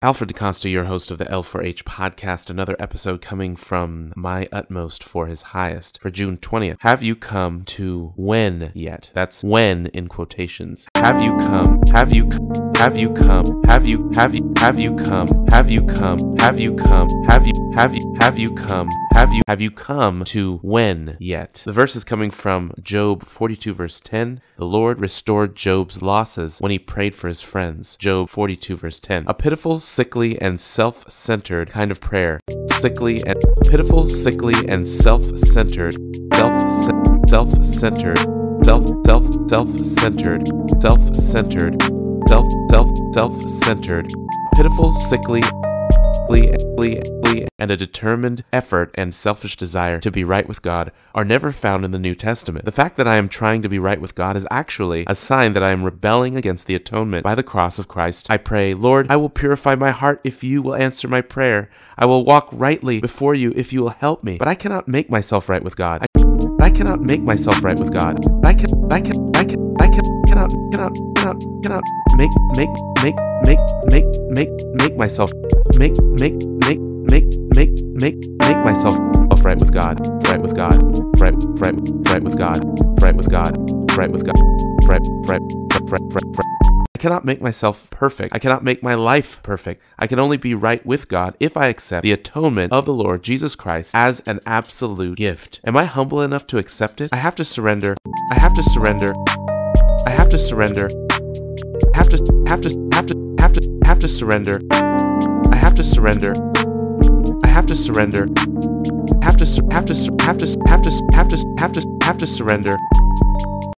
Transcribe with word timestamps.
Alfred 0.00 0.30
DeCosta, 0.30 0.70
your 0.70 0.84
host 0.84 1.10
of 1.10 1.18
the 1.18 1.24
L4H 1.24 1.82
podcast, 1.82 2.50
another 2.50 2.76
episode 2.78 3.20
coming 3.20 3.56
from 3.56 4.12
my 4.14 4.48
utmost 4.52 5.02
for 5.02 5.26
his 5.26 5.42
highest 5.42 6.00
for 6.00 6.08
June 6.08 6.36
20th. 6.36 6.76
Have 6.78 7.02
you 7.02 7.16
come 7.16 7.64
to 7.64 8.12
when 8.14 8.70
yet? 8.74 9.10
That's 9.12 9.42
when 9.42 9.86
in 9.86 10.06
quotations. 10.06 10.86
Have 10.94 11.20
you 11.20 11.36
come? 11.38 11.82
Have 11.90 12.14
you 12.14 12.30
have 12.76 12.96
you 12.96 13.12
come? 13.12 13.64
Have 13.64 13.86
you 13.86 14.08
have 14.14 14.36
you 14.36 14.52
have 14.58 14.78
you 14.78 14.94
come? 14.94 15.46
Have 15.48 15.68
you 15.68 15.84
come? 15.84 16.36
Have 16.38 16.60
you 16.60 16.76
come? 16.76 17.08
Have 17.24 17.44
you 17.44 17.72
have 17.74 17.92
you 17.96 18.14
have 18.20 18.38
you 18.38 18.54
come? 18.54 18.88
Have 19.18 19.32
you 19.32 19.42
have 19.48 19.60
you 19.60 19.72
come 19.72 20.22
to 20.26 20.58
when 20.58 21.16
yet? 21.18 21.62
The 21.66 21.72
verse 21.72 21.96
is 21.96 22.04
coming 22.04 22.30
from 22.30 22.72
Job 22.80 23.26
42 23.26 23.74
verse 23.74 23.98
10. 23.98 24.40
The 24.54 24.64
Lord 24.64 25.00
restored 25.00 25.56
Job's 25.56 26.00
losses 26.00 26.60
when 26.60 26.70
he 26.70 26.78
prayed 26.78 27.16
for 27.16 27.26
his 27.26 27.40
friends. 27.40 27.96
Job 27.96 28.28
42 28.28 28.76
verse 28.76 29.00
10. 29.00 29.24
A 29.26 29.34
pitiful, 29.34 29.80
sickly, 29.80 30.40
and 30.40 30.60
self-centered 30.60 31.68
kind 31.68 31.90
of 31.90 32.00
prayer. 32.00 32.38
Sickly 32.78 33.20
and 33.26 33.42
pitiful, 33.64 34.06
sickly, 34.06 34.54
and 34.68 34.86
self-centered. 34.86 35.96
Self 36.36 36.70
self-centered. 37.28 38.18
Self 38.64 38.86
self 39.04 39.50
self-centered. 39.50 40.48
Self-centered. 40.80 41.82
Self 42.28 42.46
self 42.70 42.88
self-centered. 43.14 44.12
Pitiful, 44.54 44.92
sickly, 44.92 45.42
and 47.58 47.70
a 47.70 47.76
determined 47.76 48.44
effort 48.52 48.90
and 48.94 49.14
selfish 49.14 49.56
desire 49.56 49.98
to 49.98 50.10
be 50.10 50.24
right 50.24 50.48
with 50.48 50.62
God 50.62 50.92
are 51.14 51.24
never 51.24 51.52
found 51.52 51.84
in 51.84 51.90
the 51.90 51.98
New 51.98 52.14
Testament. 52.14 52.64
The 52.64 52.72
fact 52.72 52.96
that 52.96 53.08
I 53.08 53.16
am 53.16 53.28
trying 53.28 53.62
to 53.62 53.68
be 53.68 53.78
right 53.78 54.00
with 54.00 54.14
God 54.14 54.36
is 54.36 54.46
actually 54.50 55.04
a 55.06 55.14
sign 55.14 55.52
that 55.54 55.62
I 55.62 55.70
am 55.70 55.84
rebelling 55.84 56.36
against 56.36 56.66
the 56.66 56.74
atonement 56.74 57.24
by 57.24 57.34
the 57.34 57.42
cross 57.42 57.78
of 57.78 57.88
Christ. 57.88 58.30
I 58.30 58.36
pray, 58.36 58.74
Lord, 58.74 59.10
I 59.10 59.16
will 59.16 59.28
purify 59.28 59.74
my 59.74 59.90
heart 59.90 60.20
if 60.24 60.44
you 60.44 60.62
will 60.62 60.74
answer 60.74 61.08
my 61.08 61.20
prayer. 61.20 61.70
I 61.96 62.06
will 62.06 62.24
walk 62.24 62.48
rightly 62.52 63.00
before 63.00 63.34
you 63.34 63.52
if 63.56 63.72
you 63.72 63.82
will 63.82 63.90
help 63.90 64.22
me. 64.22 64.36
But 64.38 64.48
I 64.48 64.54
cannot 64.54 64.86
make 64.86 65.10
myself 65.10 65.48
right 65.48 65.62
with 65.62 65.76
God. 65.76 66.06
I, 66.60 66.70
cannot 66.70 67.00
make 67.00 67.22
myself 67.22 67.64
right 67.64 67.78
with 67.78 67.92
God. 67.92 68.18
I 68.44 68.54
can 68.54 68.70
I 68.92 69.00
can 69.00 69.34
I 69.34 69.44
can 69.44 69.74
I 69.80 69.88
can 69.88 70.24
cannot 70.26 70.50
cannot 70.70 70.94
cannot 71.16 71.42
cannot 71.62 71.82
make 72.14 72.30
make 72.54 72.68
make 73.02 73.16
make 73.42 73.58
make 73.90 74.04
make 74.30 74.50
make 74.74 74.96
myself 74.96 75.32
make 75.76 75.96
make 76.02 76.40
make 76.64 76.80
make 76.80 77.26
make 77.54 77.82
make 77.94 78.16
make 78.40 78.64
myself 78.64 78.98
right 79.44 79.58
with 79.58 79.72
God, 79.72 79.98
right 80.24 80.40
with 80.40 80.54
God, 80.54 80.76
right 81.18 81.34
right 81.58 81.74
right 82.10 82.22
with 82.22 82.36
God, 82.36 82.62
right 83.00 83.16
with 83.16 83.30
God, 83.30 83.56
right 83.96 84.10
with 84.10 84.26
God, 84.26 84.34
right 84.86 85.00
right 85.26 85.40
right 85.90 86.00
right 86.00 86.24
right. 86.24 86.78
I 86.94 86.98
cannot 86.98 87.24
make 87.24 87.40
myself 87.40 87.88
perfect. 87.90 88.34
I 88.34 88.38
cannot 88.40 88.64
make 88.64 88.82
my 88.82 88.94
life 88.94 89.40
perfect. 89.42 89.82
I 89.98 90.06
can 90.06 90.18
only 90.18 90.36
be 90.36 90.52
right 90.52 90.84
with 90.84 91.08
God 91.08 91.36
if 91.38 91.56
I 91.56 91.68
accept 91.68 92.02
the 92.02 92.12
atonement 92.12 92.72
of 92.72 92.86
the 92.86 92.92
Lord 92.92 93.22
Jesus 93.22 93.54
Christ 93.54 93.94
as 93.94 94.20
an 94.26 94.40
absolute 94.44 95.16
gift. 95.16 95.60
Am 95.64 95.76
I 95.76 95.84
humble 95.84 96.20
enough 96.20 96.46
to 96.48 96.58
accept 96.58 97.00
it? 97.00 97.10
I 97.12 97.16
have 97.16 97.36
to 97.36 97.44
surrender. 97.44 97.96
I 98.32 98.38
have 98.38 98.54
to 98.54 98.62
surrender. 98.62 99.14
I 100.06 100.10
have 100.10 100.28
to 100.30 100.38
surrender. 100.38 100.90
Have 101.94 102.08
to 102.08 102.44
have 102.46 102.60
to 102.62 102.88
have 102.92 103.06
to 103.06 103.36
have 103.38 103.52
to 103.52 103.80
have 103.84 103.98
to 104.00 104.08
surrender. 104.08 104.60
I 105.58 105.60
have 105.60 105.74
to 105.74 105.82
surrender. 105.82 106.34
I 107.42 107.48
have 107.48 107.66
to 107.66 107.74
surrender. 107.74 108.28
Have 109.22 109.36
to 109.38 109.44
have 109.72 109.86
to 109.86 110.16
have 110.20 110.38
to 110.38 110.46
have 110.68 110.82
to 110.82 111.02
have 111.14 111.28
to 111.28 111.54
have 111.58 111.72
to 111.72 111.98
have 112.04 112.16
to 112.18 112.26
surrender 112.28 112.76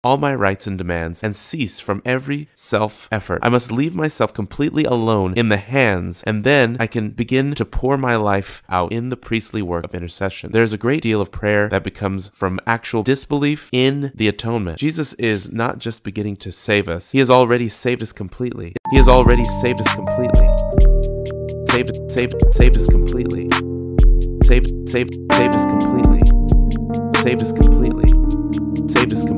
all 0.03 0.17
my 0.17 0.35
rights 0.35 0.67
and 0.67 0.77
demands 0.77 1.23
and 1.23 1.37
cease 1.37 1.79
from 1.79 2.03
every 2.05 2.49
self 2.57 3.09
effort. 3.13 3.39
I 3.45 3.49
must 3.49 3.71
leave 3.71 3.95
myself 3.95 4.35
completely 4.35 4.83
alone 4.83 5.35
in 5.37 5.51
the 5.51 5.57
hands, 5.57 6.25
and 6.25 6.43
then 6.43 6.77
I 6.81 6.89
can 6.89 7.11
begin 7.11 7.55
to 7.55 7.65
pour 7.65 7.97
my 7.97 8.17
life 8.17 8.61
out 8.69 8.91
in 8.91 9.11
the 9.11 9.17
priestly 9.17 9.63
work 9.63 9.85
of 9.85 9.95
intercession. 9.95 10.51
There's 10.51 10.73
a 10.73 10.79
great 10.79 11.03
deal 11.03 11.21
of 11.21 11.31
prayer 11.31 11.69
that 11.69 11.85
becomes 11.85 12.27
from 12.35 12.59
actual 12.67 13.05
disbelief 13.05 13.71
in 13.71 14.11
the 14.17 14.27
atonement. 14.27 14.79
Jesus 14.79 15.13
is 15.13 15.53
not 15.53 15.79
just 15.79 16.03
beginning 16.03 16.39
to 16.39 16.51
save 16.51 16.89
us, 16.89 17.13
He 17.13 17.21
has 17.21 17.31
already 17.31 17.69
saved 17.69 18.03
us 18.03 18.13
completely. 18.13 18.75
He 18.91 18.97
has 18.97 19.07
already 19.07 19.47
saved 19.61 19.81
us 19.81 19.95
completely. 19.95 20.49
Saved, 21.79 22.11
saved, 22.11 22.35
saved 22.51 22.77
us 22.77 22.87
completely. 22.87 23.49
Saved, 24.43 24.89
saved, 24.89 25.15
saved 25.31 25.55
us 25.55 25.65
completely. 25.67 26.21
Saved 27.23 27.41
us 27.41 27.53
completely. 27.53 28.09
Saved 28.89 29.13
us 29.13 29.23
completely 29.23 29.38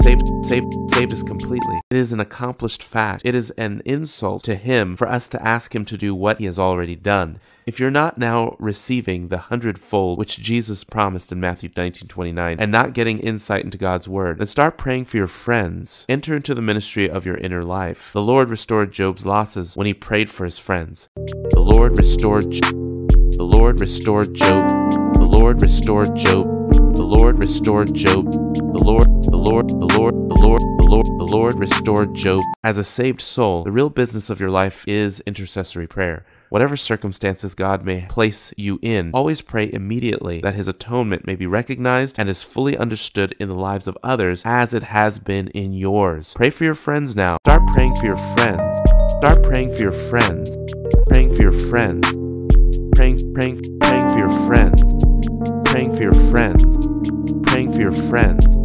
saved, 0.00 0.22
saved, 0.44 0.72
saved, 0.90 1.12
us 1.12 1.22
completely. 1.22 1.80
It 1.90 1.96
is 1.96 2.12
an 2.12 2.20
accomplished 2.20 2.82
fact. 2.82 3.22
It 3.24 3.34
is 3.34 3.50
an 3.52 3.82
insult 3.84 4.44
to 4.44 4.54
Him 4.54 4.96
for 4.96 5.08
us 5.08 5.28
to 5.30 5.42
ask 5.42 5.74
Him 5.74 5.84
to 5.86 5.96
do 5.96 6.14
what 6.14 6.38
He 6.38 6.44
has 6.46 6.58
already 6.58 6.96
done. 6.96 7.40
If 7.66 7.78
you're 7.78 7.90
not 7.90 8.18
now 8.18 8.56
receiving 8.58 9.28
the 9.28 9.38
hundredfold 9.38 10.18
which 10.18 10.38
Jesus 10.38 10.82
promised 10.82 11.30
in 11.30 11.40
Matthew 11.40 11.70
19 11.76 12.08
29 12.08 12.56
and 12.58 12.72
not 12.72 12.94
getting 12.94 13.20
insight 13.20 13.64
into 13.64 13.78
God's 13.78 14.08
word, 14.08 14.38
then 14.38 14.46
start 14.46 14.78
praying 14.78 15.04
for 15.04 15.16
your 15.16 15.26
friends. 15.26 16.06
Enter 16.08 16.34
into 16.36 16.54
the 16.54 16.62
ministry 16.62 17.08
of 17.08 17.24
your 17.24 17.36
inner 17.36 17.62
life. 17.62 18.12
The 18.12 18.22
Lord 18.22 18.48
restored 18.48 18.92
Job's 18.92 19.26
losses 19.26 19.76
when 19.76 19.86
he 19.86 19.94
prayed 19.94 20.30
for 20.30 20.44
his 20.44 20.58
friends. 20.58 21.08
The 21.16 21.60
Lord 21.60 21.96
restored 21.98 22.50
the 23.40 23.46
Lord 23.46 23.80
restored 23.80 24.34
Job. 24.34 24.68
The 25.14 25.24
Lord 25.24 25.62
restored 25.62 26.14
Job. 26.14 26.59
The 26.70 27.02
Lord 27.02 27.38
restored 27.38 27.94
Job. 27.94 28.30
The 28.30 28.84
Lord, 28.84 29.08
the 29.24 29.36
Lord, 29.36 29.68
the 29.68 29.96
Lord, 29.96 30.14
the 30.14 30.38
Lord, 30.40 30.60
the 30.60 30.86
Lord, 30.88 31.06
the 31.06 31.24
Lord 31.24 31.58
restored 31.58 32.14
Job. 32.14 32.42
As 32.62 32.78
a 32.78 32.84
saved 32.84 33.20
soul, 33.20 33.64
the 33.64 33.72
real 33.72 33.90
business 33.90 34.30
of 34.30 34.40
your 34.40 34.50
life 34.50 34.86
is 34.86 35.20
intercessory 35.26 35.86
prayer. 35.86 36.24
Whatever 36.48 36.76
circumstances 36.76 37.54
God 37.54 37.84
may 37.84 38.06
place 38.08 38.52
you 38.56 38.78
in, 38.82 39.10
always 39.12 39.40
pray 39.40 39.72
immediately 39.72 40.40
that 40.42 40.54
His 40.54 40.68
atonement 40.68 41.26
may 41.26 41.34
be 41.34 41.46
recognized 41.46 42.16
and 42.18 42.28
is 42.28 42.42
fully 42.42 42.76
understood 42.76 43.34
in 43.40 43.48
the 43.48 43.54
lives 43.54 43.88
of 43.88 43.98
others 44.02 44.42
as 44.44 44.72
it 44.72 44.84
has 44.84 45.18
been 45.18 45.48
in 45.48 45.72
yours. 45.72 46.34
Pray 46.34 46.50
for 46.50 46.64
your 46.64 46.74
friends 46.74 47.16
now. 47.16 47.38
Start 47.46 47.62
praying 47.72 47.96
for 47.96 48.06
your 48.06 48.16
friends. 48.16 48.78
Start 49.18 49.42
praying 49.42 49.74
for 49.74 49.82
your 49.82 49.92
friends. 49.92 50.56
Praying 51.08 51.34
for 51.34 51.42
your 51.42 51.52
friends. 51.52 52.06
Praying, 52.94 53.34
praying, 53.34 53.60
praying 53.80 54.08
for 54.10 54.18
your 54.18 54.46
friends. 54.46 55.19
Praying 55.70 55.94
for 55.94 56.02
your 56.02 56.14
friends. 56.14 56.76
Praying 57.44 57.72
for 57.72 57.80
your 57.80 57.92
friends, 57.92 58.56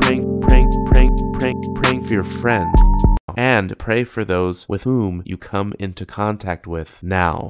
praying, 0.00 0.40
praying, 0.40 0.86
praying, 0.88 1.32
praying, 1.34 1.74
praying 1.76 2.04
for 2.04 2.14
your 2.14 2.24
friends, 2.24 2.74
and 3.36 3.78
pray 3.78 4.02
for 4.02 4.24
those 4.24 4.68
with 4.68 4.82
whom 4.82 5.22
you 5.24 5.36
come 5.36 5.72
into 5.78 6.04
contact 6.04 6.66
with 6.66 7.00
now. 7.00 7.38